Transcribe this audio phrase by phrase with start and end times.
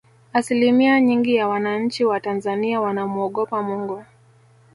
[0.33, 4.03] asilimia nyingi ya wananchi wa tanzania wanamuogopa mungu